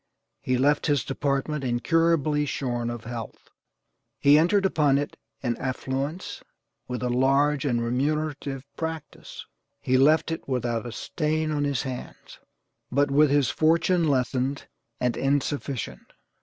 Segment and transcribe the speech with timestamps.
[0.39, 3.51] He left his department incurably shorn of health.
[4.17, 6.41] He entered upon it in affluence,
[6.87, 9.45] with a large and remunerative practice.
[9.79, 12.39] He left it without a stain on his hands,
[12.91, 14.65] but with his fortune lessened
[14.99, 16.13] and insufficient.